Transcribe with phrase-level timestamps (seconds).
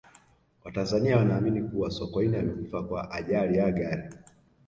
[0.63, 4.09] watanzania wanaamini kuwa sokoine amekufa kwa ajali ya gari